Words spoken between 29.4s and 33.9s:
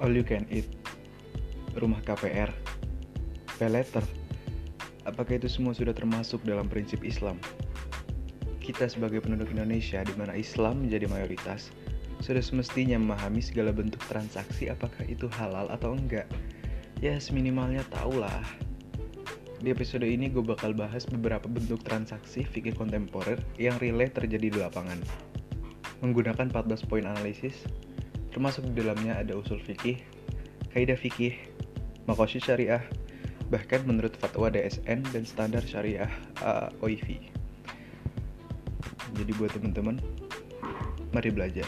fikih, kaidah fikih, makosid syariah, bahkan